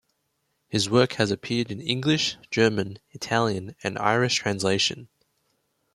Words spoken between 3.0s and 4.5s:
Italian and Irish